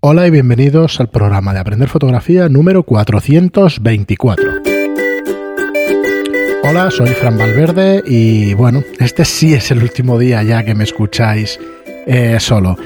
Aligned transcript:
Hola 0.00 0.28
y 0.28 0.30
bienvenidos 0.30 1.00
al 1.00 1.08
programa 1.08 1.52
de 1.52 1.58
Aprender 1.58 1.88
Fotografía 1.88 2.48
número 2.48 2.84
424. 2.84 4.44
Hola, 6.62 6.88
soy 6.92 7.08
Fran 7.08 7.36
Valverde 7.36 8.04
y 8.06 8.54
bueno, 8.54 8.84
este 9.00 9.24
sí 9.24 9.54
es 9.54 9.72
el 9.72 9.82
último 9.82 10.16
día 10.16 10.40
ya 10.44 10.62
que 10.62 10.76
me 10.76 10.84
escucháis 10.84 11.58
eh, 12.06 12.36
solo. 12.38 12.78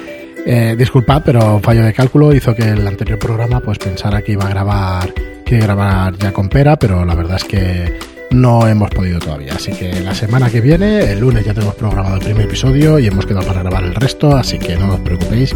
Eh, 0.46 0.74
disculpad, 0.78 1.22
pero 1.22 1.60
fallo 1.60 1.84
de 1.84 1.92
cálculo 1.92 2.34
hizo 2.34 2.54
que 2.54 2.62
el 2.62 2.88
anterior 2.88 3.18
programa 3.18 3.60
pues 3.60 3.76
pensara 3.76 4.22
que 4.22 4.32
iba 4.32 4.46
a 4.46 4.48
grabar, 4.48 5.12
que 5.44 5.58
grabar 5.58 6.16
ya 6.16 6.32
con 6.32 6.48
pera, 6.48 6.78
pero 6.78 7.04
la 7.04 7.14
verdad 7.14 7.36
es 7.36 7.44
que 7.44 7.98
no 8.30 8.66
hemos 8.66 8.88
podido 8.88 9.18
todavía. 9.18 9.52
Así 9.56 9.72
que 9.72 10.00
la 10.00 10.14
semana 10.14 10.48
que 10.48 10.62
viene, 10.62 11.12
el 11.12 11.20
lunes 11.20 11.44
ya 11.44 11.52
tenemos 11.52 11.74
programado 11.74 12.14
el 12.14 12.22
primer 12.22 12.46
episodio 12.46 12.98
y 12.98 13.06
hemos 13.06 13.26
quedado 13.26 13.46
para 13.46 13.60
grabar 13.60 13.84
el 13.84 13.94
resto, 13.94 14.34
así 14.34 14.58
que 14.58 14.76
no 14.76 14.94
os 14.94 15.00
preocupéis 15.00 15.54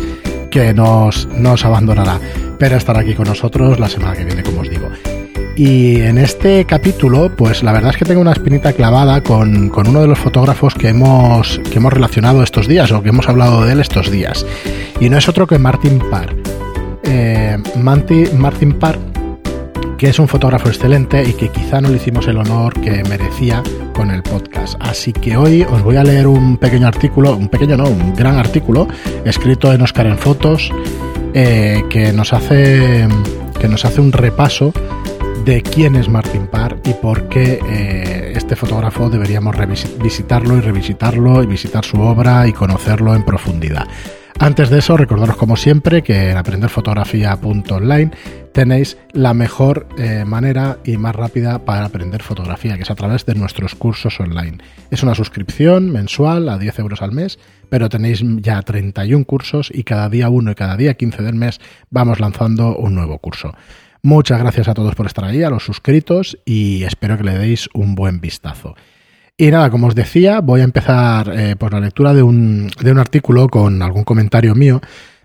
que 0.57 0.73
nos, 0.73 1.29
nos 1.37 1.67
abandonará, 1.67 2.19
pero 2.59 2.79
estará 2.79 3.01
aquí 3.01 3.13
con 3.13 3.27
nosotros 3.29 3.79
la 3.79 3.91
semana 3.91 4.17
que 4.17 4.25
viene, 4.25 4.43
como 4.43 4.63
os 4.63 4.71
digo. 4.71 4.89
Y 5.55 6.01
en 6.01 6.17
este 6.17 6.65
capítulo, 6.65 7.31
pues 7.37 7.63
la 7.63 7.73
verdad 7.73 7.91
es 7.91 7.99
que 7.99 8.07
tengo 8.07 8.23
una 8.23 8.33
espinita 8.33 8.73
clavada 8.73 9.21
con, 9.23 9.71
uno 9.71 10.01
de 10.01 10.07
los 10.07 10.19
fotógrafos 10.19 10.75
que 10.75 10.89
hemos, 10.89 11.61
que 11.71 11.77
hemos 11.77 11.93
relacionado 11.93 12.43
estos 12.43 12.69
días 12.69 12.91
o 12.91 13.03
que 13.03 13.11
hemos 13.11 13.29
hablado 13.29 13.67
de 13.67 13.73
él 13.73 13.81
estos 13.81 14.11
días. 14.11 14.47
Y 14.99 15.11
no 15.11 15.19
es 15.19 15.29
otro 15.29 15.47
que 15.47 15.59
Martin 15.59 15.99
Parr. 16.11 16.35
Eh, 17.05 17.59
Martin 17.77 18.79
Parr 18.79 18.99
que 19.99 20.09
es 20.09 20.19
un 20.19 20.29
fotógrafo 20.29 20.69
excelente 20.69 21.23
y 21.23 21.33
que 21.33 21.49
quizá 21.49 21.81
no 21.81 21.89
le 21.89 21.97
hicimos 21.97 22.27
el 22.29 22.37
honor 22.39 22.75
que 22.81 23.03
merecía 23.05 23.63
con 23.95 24.11
el 24.11 24.23
podcast. 24.23 24.75
Así 24.81 25.13
que 25.13 25.37
hoy 25.37 25.63
os 25.63 25.83
voy 25.83 25.97
a 25.97 26.05
leer 26.05 26.27
un 26.27 26.59
pequeño 26.59 26.87
artículo, 26.87 27.37
un 27.37 27.49
pequeño 27.49 27.77
no, 27.77 27.89
un 27.89 28.15
gran 28.15 28.37
artículo, 28.37 28.87
escrito 29.25 29.73
en 29.73 29.83
Oscar 29.83 30.07
en 30.07 30.19
Fotos, 30.19 30.71
eh, 31.35 31.85
que, 31.89 32.13
nos 32.13 32.33
hace, 32.33 33.09
que 33.59 33.69
nos 33.69 33.85
hace 33.85 34.01
un 34.01 34.13
repaso 34.13 34.73
de 35.45 35.63
quién 35.63 35.97
es 35.97 36.09
Martin 36.09 36.47
Parr 36.49 36.79
y 36.85 36.93
por 36.95 37.29
qué 37.29 37.61
eh, 37.67 38.33
este 38.35 38.57
fotógrafo 38.57 39.09
deberíamos 39.09 39.55
visitarlo 40.03 40.57
y 40.57 40.61
revisitarlo 40.61 41.43
y 41.43 41.47
visitar 41.47 41.85
su 41.85 42.01
obra 42.01 42.47
y 42.47 42.53
conocerlo 42.53 43.15
en 43.15 43.25
profundidad. 43.25 43.87
Antes 44.39 44.69
de 44.69 44.79
eso, 44.79 44.99
recordaros 44.99 45.37
como 45.37 45.57
siempre 45.57 46.03
que 46.03 46.31
en 46.31 46.37
aprenderfotografía.online 46.37 48.11
tenéis 48.53 48.99
la 49.13 49.33
mejor 49.33 49.89
eh, 49.97 50.25
manera 50.27 50.79
y 50.85 50.99
más 50.99 51.17
rápida 51.17 51.65
para 51.65 51.87
aprender 51.87 52.23
fotografía, 52.23 52.77
que 52.77 52.83
es 52.83 52.91
a 52.91 52.95
través 52.95 53.25
de 53.25 53.35
nuestros 53.35 53.75
cursos 53.75 54.21
online. 54.21 54.59
Es 54.91 55.03
una 55.03 55.15
suscripción 55.15 55.91
mensual 55.91 56.51
a 56.51 56.59
10 56.59 56.79
euros 56.81 57.01
al 57.01 57.13
mes, 57.13 57.39
pero 57.71 57.89
tenéis 57.89 58.23
ya 58.43 58.61
31 58.61 59.25
cursos 59.25 59.71
y 59.73 59.85
cada 59.85 60.11
día 60.11 60.29
uno 60.29 60.51
y 60.51 60.55
cada 60.55 60.77
día 60.77 60.95
15 60.95 61.23
del 61.23 61.35
mes 61.35 61.59
vamos 61.91 62.21
lanzando 62.21 62.77
un 62.77 62.95
nuevo 62.95 63.19
curso. 63.19 63.55
Muchas 64.03 64.39
gracias 64.39 64.69
a 64.69 64.75
todos 64.75 64.95
por 64.95 65.07
estar 65.07 65.25
ahí, 65.25 65.43
a 65.43 65.51
los 65.51 65.65
suscritos 65.65 66.39
y 66.45 66.85
espero 66.85 67.17
que 67.17 67.25
le 67.25 67.39
deis 67.39 67.71
un 67.73 67.95
buen 67.95 68.21
vistazo. 68.21 68.77
Y 69.39 69.51
nada, 69.51 69.71
como 69.71 69.89
os 69.89 69.95
decía, 69.95 70.41
voy 70.41 70.63
a 70.63 70.65
empezar 70.65 71.31
eh, 71.37 71.57
por 71.57 71.75
la 71.75 71.81
lectura 71.81 72.15
de 72.15 72.23
un, 72.23 72.71
de 72.81 72.91
un 72.91 72.99
artículo 72.99 73.49
con 73.49 73.83
algún 73.83 74.05
comentario 74.05 74.55
mío 74.55 74.81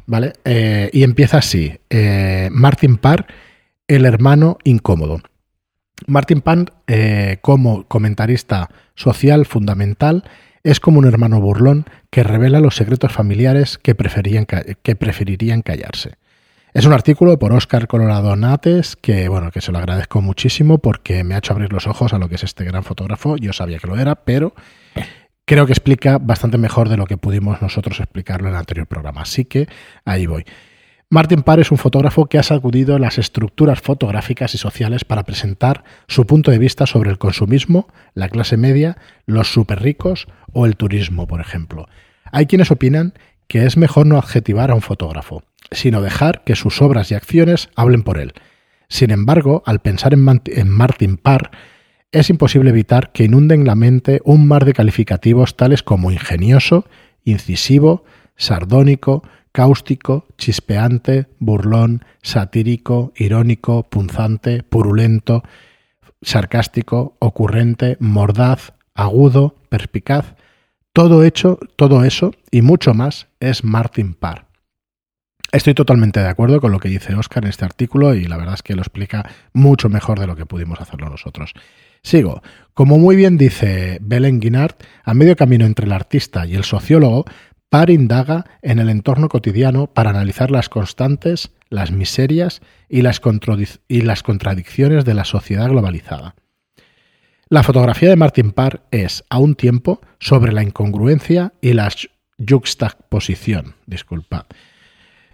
¿vale? 0.05 0.33
Eh, 0.43 0.89
y 0.91 1.03
empieza 1.03 1.37
así. 1.37 1.79
Eh, 1.89 2.49
Martin 2.51 2.97
Parr, 2.97 3.25
el 3.87 4.05
hermano 4.05 4.57
incómodo. 4.65 5.21
Martin 6.07 6.41
Parr, 6.41 6.73
como 7.41 7.87
comentarista 7.87 8.69
social 8.95 9.45
fundamental, 9.45 10.23
es 10.63 10.79
como 10.79 10.99
un 10.99 11.05
hermano 11.05 11.39
burlón 11.39 11.85
que 12.09 12.23
revela 12.23 12.59
los 12.59 12.75
secretos 12.75 13.11
familiares 13.11 13.77
que, 13.77 13.95
que 14.81 14.95
preferirían 14.95 15.61
callarse. 15.61 16.15
Es 16.73 16.85
un 16.85 16.93
artículo 16.93 17.37
por 17.37 17.51
Oscar 17.51 17.85
Colorado 17.87 18.33
Nates 18.37 18.95
que, 18.95 19.27
bueno, 19.27 19.51
que 19.51 19.59
se 19.59 19.73
lo 19.73 19.77
agradezco 19.77 20.21
muchísimo 20.21 20.77
porque 20.77 21.25
me 21.25 21.35
ha 21.35 21.39
hecho 21.39 21.51
abrir 21.51 21.73
los 21.73 21.85
ojos 21.85 22.13
a 22.13 22.17
lo 22.17 22.29
que 22.29 22.35
es 22.35 22.45
este 22.45 22.63
gran 22.63 22.85
fotógrafo. 22.85 23.35
Yo 23.35 23.51
sabía 23.51 23.77
que 23.77 23.87
lo 23.87 23.99
era, 23.99 24.15
pero 24.15 24.53
creo 25.43 25.65
que 25.65 25.73
explica 25.73 26.17
bastante 26.17 26.57
mejor 26.57 26.87
de 26.87 26.95
lo 26.95 27.07
que 27.07 27.17
pudimos 27.17 27.61
nosotros 27.61 27.99
explicarlo 27.99 28.47
en 28.47 28.53
el 28.53 28.59
anterior 28.59 28.87
programa. 28.87 29.23
Así 29.23 29.43
que 29.43 29.67
ahí 30.05 30.27
voy. 30.27 30.45
Martin 31.09 31.43
Parr 31.43 31.59
es 31.59 31.71
un 31.71 31.77
fotógrafo 31.77 32.27
que 32.27 32.37
ha 32.37 32.43
sacudido 32.43 32.97
las 32.99 33.17
estructuras 33.17 33.81
fotográficas 33.81 34.55
y 34.55 34.57
sociales 34.57 35.03
para 35.03 35.23
presentar 35.23 35.83
su 36.07 36.25
punto 36.25 36.51
de 36.51 36.57
vista 36.57 36.85
sobre 36.85 37.11
el 37.11 37.17
consumismo, 37.17 37.89
la 38.13 38.29
clase 38.29 38.55
media, 38.55 38.95
los 39.25 39.51
superricos 39.51 40.27
o 40.53 40.65
el 40.65 40.77
turismo, 40.77 41.27
por 41.27 41.41
ejemplo. 41.41 41.89
Hay 42.31 42.45
quienes 42.45 42.71
opinan 42.71 43.13
que 43.49 43.65
es 43.65 43.75
mejor 43.75 44.07
no 44.07 44.17
adjetivar 44.17 44.71
a 44.71 44.75
un 44.75 44.81
fotógrafo, 44.81 45.43
sino 45.71 46.01
dejar 46.01 46.43
que 46.43 46.55
sus 46.55 46.81
obras 46.81 47.11
y 47.11 47.15
acciones 47.15 47.69
hablen 47.75 48.03
por 48.03 48.19
él. 48.19 48.33
Sin 48.91 49.09
embargo, 49.11 49.63
al 49.65 49.79
pensar 49.79 50.13
en, 50.13 50.69
Martin 50.69 51.17
Parr, 51.17 51.51
es 52.11 52.29
imposible 52.29 52.71
evitar 52.71 53.13
que 53.13 53.23
inunden 53.23 53.65
la 53.65 53.75
mente 53.75 54.19
un 54.25 54.47
mar 54.47 54.65
de 54.65 54.73
calificativos 54.73 55.55
tales 55.55 55.81
como 55.81 56.11
ingenioso, 56.11 56.85
incisivo, 57.23 58.03
sardónico, 58.35 59.23
cáustico, 59.53 60.25
chispeante, 60.37 61.27
burlón, 61.39 62.03
satírico, 62.21 63.13
irónico, 63.15 63.83
punzante, 63.83 64.63
purulento, 64.63 65.43
sarcástico, 66.21 67.15
ocurrente, 67.19 67.95
mordaz, 68.01 68.73
agudo, 68.93 69.55
perspicaz. 69.69 70.35
Todo 70.91 71.23
hecho, 71.23 71.59
todo 71.77 72.03
eso 72.03 72.33
y 72.51 72.61
mucho 72.61 72.93
más 72.93 73.27
es 73.39 73.63
Martin 73.63 74.13
Parr. 74.13 74.50
Estoy 75.51 75.73
totalmente 75.73 76.19
de 76.19 76.27
acuerdo 76.27 76.61
con 76.61 76.71
lo 76.71 76.79
que 76.79 76.89
dice 76.89 77.13
Oscar 77.15 77.43
en 77.43 77.49
este 77.49 77.65
artículo 77.65 78.15
y 78.15 78.25
la 78.25 78.37
verdad 78.37 78.55
es 78.55 78.63
que 78.63 78.75
lo 78.75 78.81
explica 78.81 79.29
mucho 79.53 79.89
mejor 79.89 80.19
de 80.19 80.27
lo 80.27 80.35
que 80.35 80.45
pudimos 80.45 80.79
hacerlo 80.79 81.09
nosotros. 81.09 81.53
Sigo. 82.03 82.41
Como 82.73 82.97
muy 82.97 83.15
bien 83.15 83.37
dice 83.37 83.99
Belen 84.01 84.39
Guinard, 84.39 84.75
a 85.03 85.13
medio 85.13 85.35
camino 85.35 85.65
entre 85.65 85.85
el 85.85 85.91
artista 85.91 86.45
y 86.45 86.55
el 86.55 86.63
sociólogo, 86.63 87.25
Parr 87.69 87.89
indaga 87.89 88.45
en 88.61 88.79
el 88.79 88.89
entorno 88.89 89.29
cotidiano 89.29 89.87
para 89.87 90.09
analizar 90.09 90.51
las 90.51 90.67
constantes, 90.67 91.51
las 91.69 91.91
miserias 91.91 92.61
y 92.89 93.01
las, 93.01 93.21
y 93.87 94.01
las 94.01 94.23
contradicciones 94.23 95.05
de 95.05 95.13
la 95.13 95.23
sociedad 95.23 95.69
globalizada. 95.69 96.35
La 97.47 97.63
fotografía 97.63 98.09
de 98.09 98.15
Martin 98.15 98.51
Parr 98.51 98.81
es, 98.91 99.23
a 99.29 99.37
un 99.37 99.55
tiempo, 99.55 100.01
sobre 100.19 100.51
la 100.51 100.63
incongruencia 100.63 101.53
y 101.61 101.73
la 101.73 101.89
juxtaposición. 102.39 103.75
Disculpad. 103.85 104.45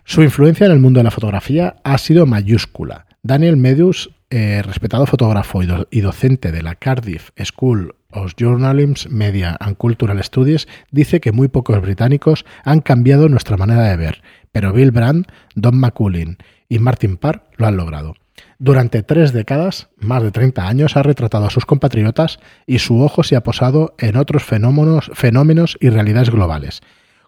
Su 0.10 0.24
influencia 0.24 0.66
en 0.66 0.72
el 0.72 0.80
mundo 0.80 1.02
de 1.02 1.04
la 1.04 1.12
fotografía 1.12 1.76
ha 1.84 1.98
sido 1.98 2.26
mayúscula. 2.26 3.08
Daniel 3.24 3.58
Medius 3.58 4.10
eh, 4.30 4.62
respetado 4.64 5.06
fotógrafo 5.06 5.60
y, 5.92 6.00
docente 6.00 6.54
de 6.54 6.62
la 6.62 6.76
Cardiff 6.76 7.32
School 7.44 7.94
of 8.12 8.32
Journalism, 8.38 9.14
Media 9.14 9.58
and 9.60 9.76
Cultural 9.76 10.24
Studies, 10.24 10.70
dice 10.92 11.20
que 11.20 11.34
muy 11.34 11.50
pocos 11.50 11.82
británicos 11.82 12.46
han 12.64 12.80
cambiado 12.80 13.28
nuestra 13.28 13.58
manera 13.58 13.84
de 13.84 13.98
ver, 13.98 14.22
pero 14.54 14.72
Bill 14.72 14.92
Brandt, 14.92 15.28
Don 15.56 15.78
McCullin 15.78 16.38
y 16.70 16.80
Martin 16.80 17.18
Parr 17.18 17.44
lo 17.58 17.68
han 17.68 17.76
logrado. 17.76 18.16
Durante 18.60 19.04
tres 19.04 19.34
décadas, 19.34 19.90
más 19.98 20.24
de 20.24 20.32
30 20.32 20.70
años, 20.70 20.96
ha 20.96 21.04
retratado 21.04 21.48
a 21.48 21.50
sus 21.50 21.66
compatriotas 21.66 22.40
y 22.66 22.80
su 22.80 23.02
ojo 23.02 23.24
se 23.24 23.36
ha 23.36 23.44
posado 23.44 23.94
en 23.98 24.16
otros 24.16 24.44
fenómenos 24.46 25.78
y 25.82 25.90
realidades 25.90 26.30
globales. 26.30 26.82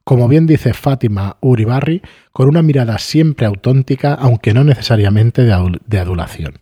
Como 0.09 0.27
bien 0.27 0.47
dice 0.47 0.73
Fátima 0.73 1.37
Uribarri, 1.39 2.01
con 2.31 2.49
una 2.49 2.63
mirada 2.63 2.97
siempre 2.97 3.45
auténtica, 3.45 4.15
aunque 4.15 4.55
no 4.55 4.63
necesariamente 4.63 5.43
de 5.43 5.99
adulación. 5.99 6.57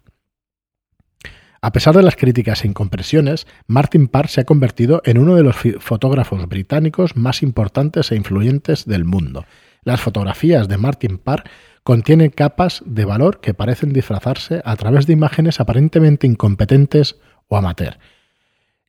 A 1.61 1.71
pesar 1.71 1.95
de 1.95 2.03
las 2.03 2.17
críticas 2.17 2.65
e 2.65 2.67
incompresiones, 2.67 3.47
Martin 3.65 4.09
Parr 4.09 4.27
se 4.27 4.41
ha 4.41 4.43
convertido 4.43 5.01
en 5.05 5.17
uno 5.17 5.35
de 5.35 5.43
los 5.43 5.55
fotógrafos 5.79 6.45
británicos 6.49 7.15
más 7.15 7.41
importantes 7.41 8.11
e 8.11 8.17
influyentes 8.17 8.83
del 8.83 9.05
mundo. 9.05 9.45
Las 9.81 10.01
fotografías 10.01 10.67
de 10.67 10.75
Martin 10.75 11.17
Parr 11.17 11.45
contienen 11.85 12.31
capas 12.31 12.83
de 12.85 13.05
valor 13.05 13.39
que 13.39 13.53
parecen 13.53 13.93
disfrazarse 13.93 14.61
a 14.65 14.75
través 14.75 15.07
de 15.07 15.13
imágenes 15.13 15.61
aparentemente 15.61 16.27
incompetentes 16.27 17.15
o 17.47 17.55
amateur. 17.55 17.97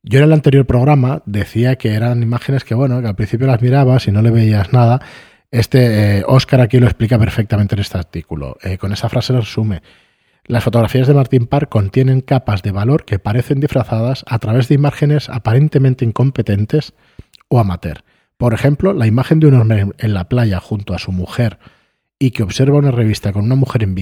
Yo 0.01 0.19
en 0.19 0.25
el 0.25 0.33
anterior 0.33 0.65
programa 0.65 1.21
decía 1.25 1.75
que 1.75 1.93
eran 1.93 2.23
imágenes 2.23 2.63
que, 2.63 2.73
bueno, 2.73 3.01
que 3.01 3.07
al 3.07 3.15
principio 3.15 3.47
las 3.47 3.61
mirabas 3.61 4.07
y 4.07 4.11
no 4.11 4.21
le 4.21 4.31
veías 4.31 4.71
nada. 4.71 5.01
Este 5.51 6.23
Oscar 6.25 6.61
eh, 6.61 6.63
aquí 6.63 6.79
lo 6.79 6.85
explica 6.85 7.19
perfectamente 7.19 7.75
en 7.75 7.81
este 7.81 7.97
artículo. 7.97 8.57
Eh, 8.63 8.77
con 8.77 8.93
esa 8.93 9.09
frase 9.09 9.33
lo 9.33 9.41
resume. 9.41 9.81
Las 10.45 10.63
fotografías 10.63 11.07
de 11.07 11.13
Martin 11.13 11.47
Parr 11.47 11.67
contienen 11.67 12.21
capas 12.21 12.63
de 12.63 12.71
valor 12.71 13.03
que 13.03 13.19
parecen 13.19 13.59
disfrazadas 13.59 14.23
a 14.27 14.39
través 14.39 14.67
de 14.67 14.75
imágenes 14.75 15.29
aparentemente 15.29 16.05
incompetentes 16.05 16.93
o 17.49 17.59
amateur. 17.59 18.03
Por 18.37 18.53
ejemplo, 18.53 18.93
la 18.93 19.05
imagen 19.05 19.39
de 19.39 19.47
un 19.47 19.55
hombre 19.55 19.87
en 19.97 20.13
la 20.13 20.29
playa 20.29 20.59
junto 20.59 20.93
a 20.93 20.99
su 20.99 21.11
mujer 21.11 21.59
y 22.19 22.31
que 22.31 22.43
observa 22.43 22.77
una 22.77 22.91
revista 22.91 23.31
con 23.31 23.45
una 23.45 23.55
mujer 23.55 23.81
en 23.81 23.95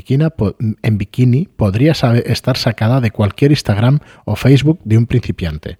bikini, 0.98 1.46
podría 1.46 1.92
estar 1.92 2.58
sacada 2.58 3.00
de 3.00 3.12
cualquier 3.12 3.52
Instagram 3.52 4.00
o 4.25 4.36
Facebook 4.36 4.80
de 4.84 4.98
un 4.98 5.06
principiante. 5.06 5.78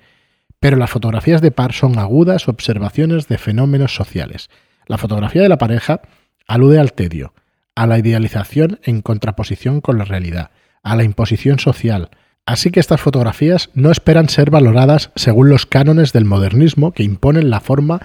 Pero 0.60 0.78
las 0.78 0.92
fotografías 0.92 1.42
de 1.42 1.52
Parr 1.52 1.74
son 1.74 1.98
agudas 1.98 2.48
observaciones 2.48 3.28
de 3.28 3.40
fenómenos 3.40 3.96
sociales. 3.96 4.50
La 4.86 5.00
fotografía 5.00 5.42
de 5.42 5.50
la 5.50 5.58
pareja 5.58 6.02
alude 6.48 6.80
al 6.80 6.94
tedio, 6.94 7.34
a 7.76 7.88
la 7.88 7.98
idealización 7.98 8.80
en 8.84 9.02
contraposición 9.02 9.82
con 9.82 9.98
la 9.98 10.06
realidad, 10.06 10.52
a 10.84 10.96
la 10.96 11.04
imposición 11.04 11.58
social. 11.60 12.12
Así 12.46 12.72
que 12.72 12.80
estas 12.80 13.02
fotografías 13.02 13.72
no 13.74 13.92
esperan 13.92 14.30
ser 14.30 14.52
valoradas 14.52 15.12
según 15.16 15.50
los 15.50 15.66
cánones 15.66 16.14
del 16.14 16.26
modernismo 16.26 16.92
que 16.92 17.04
imponen 17.04 17.50
la 17.50 17.60
forma 17.60 18.00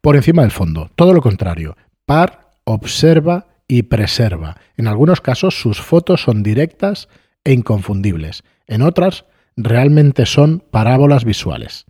por 0.00 0.16
encima 0.16 0.42
del 0.42 0.50
fondo. 0.50 0.90
Todo 0.96 1.12
lo 1.12 1.22
contrario, 1.22 1.76
par, 2.06 2.50
observa 2.64 3.49
y 3.70 3.84
preserva. 3.84 4.56
En 4.76 4.88
algunos 4.88 5.20
casos 5.20 5.60
sus 5.60 5.80
fotos 5.80 6.22
son 6.22 6.42
directas 6.42 7.08
e 7.44 7.52
inconfundibles. 7.52 8.42
En 8.66 8.82
otras, 8.82 9.26
realmente 9.56 10.26
son 10.26 10.64
parábolas 10.72 11.24
visuales. 11.24 11.86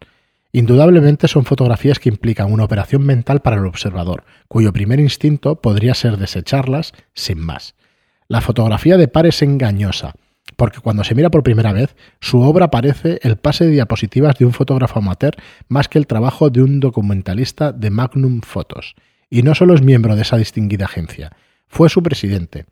Indudablemente 0.52 1.26
son 1.26 1.46
fotografías 1.46 1.98
que 1.98 2.10
implican 2.10 2.52
una 2.52 2.64
operación 2.64 3.02
mental 3.06 3.40
para 3.40 3.56
el 3.56 3.64
observador, 3.64 4.24
cuyo 4.46 4.74
primer 4.74 5.00
instinto 5.00 5.62
podría 5.62 5.94
ser 5.94 6.18
desecharlas 6.18 6.92
sin 7.14 7.38
más. 7.38 7.74
La 8.28 8.42
fotografía 8.42 8.98
de 8.98 9.08
par 9.08 9.24
es 9.24 9.40
engañosa, 9.40 10.12
porque 10.56 10.80
cuando 10.80 11.02
se 11.02 11.14
mira 11.14 11.30
por 11.30 11.42
primera 11.42 11.72
vez, 11.72 11.96
su 12.20 12.42
obra 12.42 12.70
parece 12.70 13.20
el 13.22 13.38
pase 13.38 13.64
de 13.64 13.70
diapositivas 13.70 14.36
de 14.36 14.44
un 14.44 14.52
fotógrafo 14.52 14.98
amateur 14.98 15.34
más 15.68 15.88
que 15.88 15.98
el 15.98 16.06
trabajo 16.06 16.50
de 16.50 16.62
un 16.62 16.78
documentalista 16.78 17.72
de 17.72 17.88
Magnum 17.88 18.42
Photos. 18.42 18.96
Y 19.30 19.44
no 19.44 19.54
solo 19.54 19.74
es 19.74 19.80
miembro 19.80 20.14
de 20.14 20.22
esa 20.22 20.36
distinguida 20.36 20.84
agencia, 20.84 21.30
fue 21.70 21.88
su 21.88 22.02
presidente. 22.02 22.66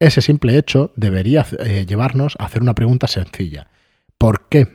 Ese 0.00 0.22
simple 0.22 0.56
hecho 0.56 0.92
debería 0.96 1.46
eh, 1.60 1.84
llevarnos 1.86 2.34
a 2.38 2.46
hacer 2.46 2.62
una 2.62 2.74
pregunta 2.74 3.06
sencilla. 3.06 3.68
¿Por 4.16 4.48
qué? 4.48 4.66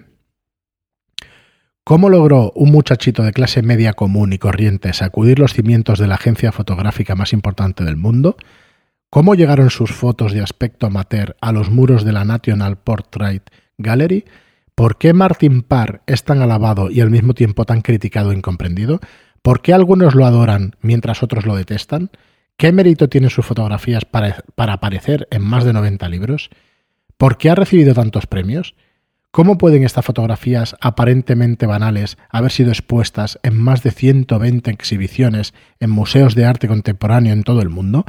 ¿Cómo 1.83 2.07
logró 2.07 2.51
un 2.55 2.71
muchachito 2.71 3.23
de 3.23 3.33
clase 3.33 3.61
media 3.61 3.93
común 3.93 4.31
y 4.31 4.37
corriente 4.37 4.93
sacudir 4.93 5.39
los 5.39 5.53
cimientos 5.53 5.99
de 5.99 6.07
la 6.07 6.15
agencia 6.15 6.51
fotográfica 6.53 7.15
más 7.15 7.33
importante 7.33 7.83
del 7.83 7.97
mundo? 7.97 8.37
¿Cómo 9.09 9.35
llegaron 9.35 9.69
sus 9.69 9.91
fotos 9.91 10.33
de 10.33 10.41
aspecto 10.41 10.87
amateur 10.87 11.35
a 11.41 11.51
los 11.51 11.69
muros 11.69 12.05
de 12.05 12.13
la 12.13 12.25
National 12.25 12.77
Portrait 12.77 13.43
Gallery? 13.77 14.25
¿Por 14.75 14.97
qué 14.97 15.13
Martin 15.13 15.61
Parr 15.61 16.03
es 16.07 16.23
tan 16.23 16.41
alabado 16.41 16.89
y 16.89 17.01
al 17.01 17.11
mismo 17.11 17.33
tiempo 17.33 17.65
tan 17.65 17.81
criticado 17.81 18.31
e 18.31 18.35
incomprendido? 18.35 18.99
¿Por 19.41 19.61
qué 19.61 19.73
algunos 19.73 20.15
lo 20.15 20.25
adoran 20.25 20.75
mientras 20.81 21.21
otros 21.21 21.45
lo 21.45 21.55
detestan? 21.55 22.11
¿Qué 22.57 22.71
mérito 22.71 23.09
tienen 23.09 23.29
sus 23.29 23.45
fotografías 23.45 24.05
para, 24.05 24.43
aparecer 24.55 25.27
en 25.31 25.43
más 25.43 25.65
de 25.65 25.73
90 25.73 26.07
libros? 26.09 26.49
¿Por 27.17 27.37
qué 27.37 27.49
ha 27.49 27.55
recibido 27.55 27.93
tantos 27.93 28.27
premios? 28.27 28.75
¿Cómo 29.31 29.57
pueden 29.57 29.83
estas 29.83 30.05
fotografías 30.05 30.75
aparentemente 30.79 31.65
banales 31.65 32.17
haber 32.29 32.51
sido 32.51 32.69
expuestas 32.69 33.39
en 33.41 33.57
más 33.57 33.81
de 33.81 33.91
120 33.91 34.69
exhibiciones 34.69 35.53
en 35.79 35.89
museos 35.89 36.35
de 36.35 36.45
arte 36.45 36.67
contemporáneo 36.67 37.33
en 37.33 37.43
todo 37.43 37.61
el 37.61 37.69
mundo? 37.69 38.05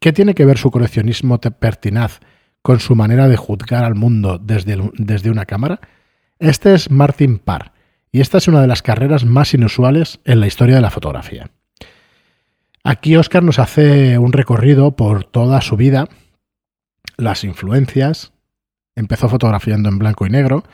¿Qué 0.00 0.12
tiene 0.12 0.34
que 0.34 0.44
ver 0.44 0.58
su 0.58 0.70
coleccionismo 0.70 1.38
pertinaz 1.40 2.20
con 2.62 2.80
su 2.80 2.96
manera 2.96 3.28
de 3.28 3.36
juzgar 3.36 3.84
al 3.84 3.94
mundo 3.94 4.38
desde, 4.38 4.78
desde 4.94 5.30
una 5.30 5.46
cámara? 5.46 5.80
Este 6.40 6.74
es 6.74 6.90
Martin 6.90 7.38
Parr, 7.38 7.72
y 8.10 8.20
esta 8.20 8.38
es 8.38 8.48
una 8.48 8.60
de 8.60 8.66
las 8.66 8.82
carreras 8.82 9.24
más 9.24 9.54
inusuales 9.54 10.20
en 10.24 10.40
la 10.40 10.46
historia 10.46 10.76
de 10.76 10.82
la 10.82 10.90
fotografía. 10.90 11.50
Aquí 12.90 13.16
Oscar 13.16 13.42
nos 13.42 13.58
hace 13.58 14.16
un 14.16 14.32
recorrido 14.32 14.96
por 14.96 15.24
toda 15.24 15.60
su 15.60 15.76
vida, 15.76 16.08
las 17.18 17.44
influencias, 17.44 18.32
empezó 18.96 19.28
fotografiando 19.28 19.90
en 19.90 19.98
blanco 19.98 20.24
y 20.24 20.30
negro, 20.30 20.64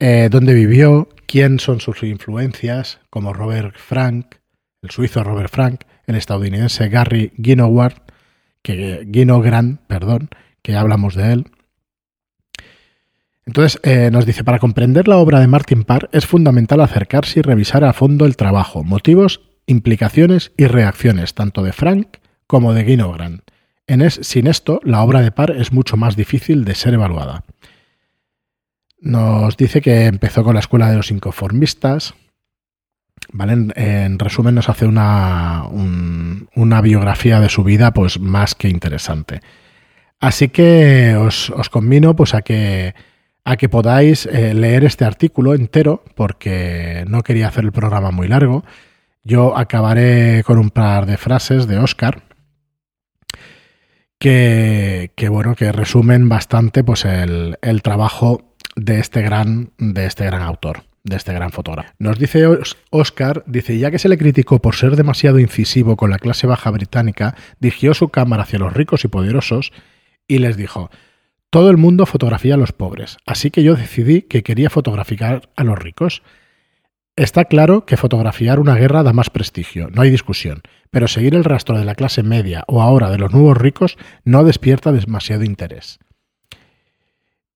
eh, 0.00 0.26
dónde 0.28 0.54
vivió, 0.54 1.08
quién 1.28 1.60
son 1.60 1.78
sus 1.78 2.02
influencias, 2.02 2.98
como 3.10 3.32
Robert 3.32 3.76
Frank, 3.78 4.38
el 4.82 4.90
suizo 4.90 5.22
Robert 5.22 5.52
Frank, 5.52 5.82
el 6.08 6.16
estadounidense 6.16 6.88
Gary 6.88 7.32
Ginoward, 7.40 8.02
que 8.60 9.08
Ginogrand, 9.12 9.78
perdón, 9.86 10.30
que 10.62 10.74
hablamos 10.74 11.14
de 11.14 11.32
él. 11.32 11.46
Entonces 13.46 13.78
eh, 13.84 14.10
nos 14.10 14.26
dice, 14.26 14.42
para 14.42 14.58
comprender 14.58 15.06
la 15.06 15.18
obra 15.18 15.38
de 15.38 15.46
Martin 15.46 15.84
Parr 15.84 16.08
es 16.10 16.26
fundamental 16.26 16.80
acercarse 16.80 17.38
y 17.38 17.42
revisar 17.42 17.84
a 17.84 17.92
fondo 17.92 18.26
el 18.26 18.36
trabajo, 18.36 18.82
motivos, 18.82 19.42
implicaciones 19.70 20.52
y 20.56 20.66
reacciones, 20.66 21.34
tanto 21.34 21.62
de 21.62 21.72
Frank 21.72 22.18
como 22.46 22.74
de 22.74 22.84
Ginogrand 22.84 23.42
sin 24.10 24.46
esto, 24.46 24.80
la 24.84 25.02
obra 25.02 25.20
de 25.20 25.32
Par 25.32 25.50
es 25.50 25.72
mucho 25.72 25.96
más 25.96 26.14
difícil 26.14 26.64
de 26.64 26.74
ser 26.74 26.94
evaluada. 26.94 27.44
Nos 29.00 29.56
dice 29.56 29.80
que 29.80 30.06
empezó 30.06 30.44
con 30.44 30.54
la 30.54 30.60
escuela 30.60 30.90
de 30.90 30.96
los 30.96 31.10
inconformistas. 31.10 32.14
¿vale? 33.32 33.72
En, 33.74 34.18
resumen, 34.18 34.54
nos 34.54 34.68
hace 34.68 34.86
una, 34.86 35.64
una, 36.54 36.80
biografía 36.80 37.40
de 37.40 37.48
su 37.48 37.64
vida 37.64 37.92
pues, 37.92 38.20
más 38.20 38.54
que 38.54 38.68
interesante. 38.68 39.40
Así 40.20 40.48
que 40.48 41.16
os, 41.16 41.50
os 41.50 41.68
convino 41.68 42.14
pues, 42.14 42.34
a, 42.34 42.42
que, 42.42 42.94
a 43.44 43.56
que 43.56 43.68
podáis 43.68 44.26
eh, 44.26 44.54
leer 44.54 44.84
este 44.84 45.04
artículo 45.04 45.54
entero, 45.54 46.04
porque 46.14 47.04
no 47.08 47.22
quería 47.22 47.48
hacer 47.48 47.64
el 47.64 47.72
programa 47.72 48.10
muy 48.10 48.28
largo. 48.28 48.64
Yo 49.22 49.56
acabaré 49.56 50.42
con 50.44 50.58
un 50.58 50.70
par 50.70 51.06
de 51.06 51.16
frases 51.16 51.66
de 51.66 51.78
Oscar 51.78 52.22
que, 54.18 55.10
bueno, 55.30 55.54
que 55.54 55.72
resumen 55.72 56.28
bastante 56.28 56.84
pues 56.84 57.04
el, 57.04 57.56
trabajo 57.82 58.54
de 58.76 59.00
este 59.00 59.22
gran, 59.22 59.72
de 59.78 60.06
este 60.06 60.24
gran 60.24 60.42
autor 60.42 60.84
de 61.02 61.16
este 61.16 61.32
gran 61.32 61.50
fotógrafo. 61.50 61.94
Nos 61.98 62.18
dice 62.18 62.44
Oscar, 62.90 63.42
dice, 63.46 63.78
ya 63.78 63.90
que 63.90 63.98
se 63.98 64.10
le 64.10 64.18
criticó 64.18 64.60
por 64.60 64.76
ser 64.76 64.96
demasiado 64.96 65.38
incisivo 65.38 65.96
con 65.96 66.10
la 66.10 66.18
clase 66.18 66.46
baja 66.46 66.70
británica, 66.70 67.34
dirigió 67.58 67.94
su 67.94 68.10
cámara 68.10 68.42
hacia 68.42 68.58
los 68.58 68.74
ricos 68.74 69.02
y 69.04 69.08
poderosos 69.08 69.72
y 70.28 70.40
les 70.40 70.58
dijo, 70.58 70.90
todo 71.48 71.70
el 71.70 71.78
mundo 71.78 72.04
fotografía 72.04 72.54
a 72.54 72.58
los 72.58 72.72
pobres, 72.72 73.16
así 73.24 73.50
que 73.50 73.62
yo 73.62 73.76
decidí 73.76 74.22
que 74.22 74.42
quería 74.42 74.68
fotografiar 74.70 75.48
a 75.56 75.64
los 75.64 75.78
ricos. 75.78 76.22
Está 77.20 77.44
claro 77.44 77.84
que 77.84 77.98
fotografiar 77.98 78.60
una 78.60 78.76
guerra 78.76 79.02
da 79.02 79.12
más 79.12 79.28
prestigio, 79.28 79.90
no 79.92 80.00
hay 80.00 80.10
discusión, 80.10 80.62
pero 80.90 81.06
seguir 81.06 81.34
el 81.34 81.44
rastro 81.44 81.78
de 81.78 81.84
la 81.84 81.94
clase 81.94 82.22
media 82.22 82.64
o 82.66 82.80
ahora 82.80 83.10
de 83.10 83.18
los 83.18 83.30
nuevos 83.30 83.58
ricos 83.58 83.98
no 84.24 84.42
despierta 84.42 84.90
demasiado 84.90 85.44
interés. 85.44 85.98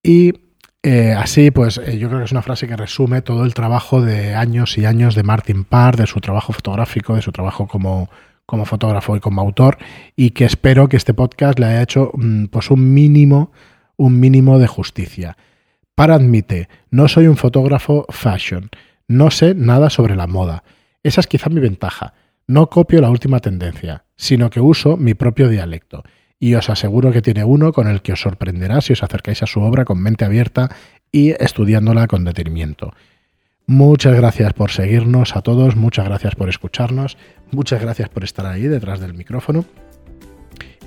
Y 0.02 0.34
eh, 0.82 1.14
así, 1.16 1.50
pues 1.50 1.78
eh, 1.78 1.96
yo 1.96 2.08
creo 2.08 2.18
que 2.18 2.26
es 2.26 2.32
una 2.32 2.42
frase 2.42 2.68
que 2.68 2.76
resume 2.76 3.22
todo 3.22 3.46
el 3.46 3.54
trabajo 3.54 4.02
de 4.02 4.34
años 4.34 4.76
y 4.76 4.84
años 4.84 5.14
de 5.14 5.22
Martin 5.22 5.64
Parr, 5.64 5.96
de 5.96 6.06
su 6.06 6.20
trabajo 6.20 6.52
fotográfico, 6.52 7.14
de 7.14 7.22
su 7.22 7.32
trabajo 7.32 7.66
como, 7.66 8.10
como 8.44 8.66
fotógrafo 8.66 9.16
y 9.16 9.20
como 9.20 9.40
autor, 9.40 9.78
y 10.14 10.32
que 10.32 10.44
espero 10.44 10.90
que 10.90 10.98
este 10.98 11.14
podcast 11.14 11.58
le 11.58 11.68
haya 11.68 11.80
hecho 11.80 12.10
mm, 12.12 12.48
pues 12.48 12.70
un 12.70 12.92
mínimo, 12.92 13.50
un 13.96 14.20
mínimo 14.20 14.58
de 14.58 14.66
justicia. 14.66 15.38
Parr 15.94 16.10
admite, 16.10 16.68
no 16.90 17.08
soy 17.08 17.28
un 17.28 17.38
fotógrafo 17.38 18.04
fashion, 18.10 18.68
no 19.08 19.30
sé 19.30 19.54
nada 19.54 19.90
sobre 19.90 20.16
la 20.16 20.26
moda. 20.26 20.64
Esa 21.02 21.20
es 21.20 21.26
quizá 21.26 21.50
mi 21.50 21.60
ventaja. 21.60 22.14
No 22.46 22.68
copio 22.68 23.00
la 23.00 23.10
última 23.10 23.40
tendencia, 23.40 24.04
sino 24.16 24.50
que 24.50 24.60
uso 24.60 24.96
mi 24.96 25.14
propio 25.14 25.48
dialecto. 25.48 26.02
Y 26.38 26.54
os 26.54 26.68
aseguro 26.68 27.12
que 27.12 27.22
tiene 27.22 27.44
uno 27.44 27.72
con 27.72 27.88
el 27.88 28.02
que 28.02 28.12
os 28.12 28.20
sorprenderá 28.20 28.80
si 28.80 28.92
os 28.92 29.02
acercáis 29.02 29.42
a 29.42 29.46
su 29.46 29.60
obra 29.60 29.84
con 29.84 30.00
mente 30.02 30.24
abierta 30.24 30.70
y 31.10 31.30
estudiándola 31.30 32.06
con 32.06 32.24
detenimiento. 32.24 32.92
Muchas 33.66 34.14
gracias 34.14 34.52
por 34.52 34.70
seguirnos 34.70 35.36
a 35.36 35.40
todos, 35.40 35.74
muchas 35.74 36.04
gracias 36.04 36.34
por 36.34 36.50
escucharnos, 36.50 37.16
muchas 37.50 37.80
gracias 37.80 38.10
por 38.10 38.24
estar 38.24 38.44
ahí 38.44 38.62
detrás 38.64 39.00
del 39.00 39.14
micrófono. 39.14 39.64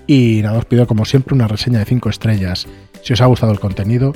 Y 0.05 0.41
nada, 0.43 0.59
os 0.59 0.65
pido 0.65 0.85
como 0.85 1.05
siempre 1.05 1.33
una 1.33 1.47
reseña 1.47 1.79
de 1.79 1.85
5 1.85 2.09
estrellas 2.09 2.67
si 3.01 3.13
os 3.13 3.21
ha 3.21 3.25
gustado 3.25 3.51
el 3.51 3.59
contenido 3.59 4.13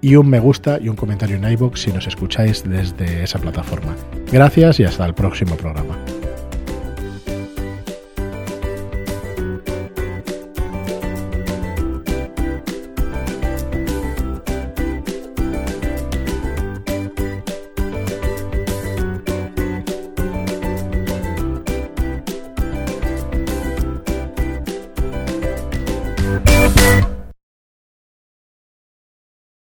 y 0.00 0.16
un 0.16 0.28
me 0.28 0.40
gusta 0.40 0.78
y 0.80 0.88
un 0.88 0.96
comentario 0.96 1.36
en 1.36 1.50
iBox 1.52 1.82
si 1.82 1.92
nos 1.92 2.06
escucháis 2.06 2.68
desde 2.68 3.22
esa 3.22 3.38
plataforma. 3.38 3.94
Gracias 4.32 4.80
y 4.80 4.84
hasta 4.84 5.04
el 5.06 5.14
próximo 5.14 5.56
programa. 5.56 5.96